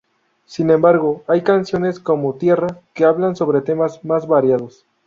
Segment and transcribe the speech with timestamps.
[0.45, 4.83] Sin embargo, hay canciones como "Tierra" que hablan sobre temas más variados.